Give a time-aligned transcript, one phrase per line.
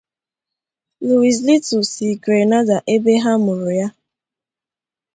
[1.07, 3.87] Louise Little sì Grenada ebe ha mụ̀rụ̀ ya.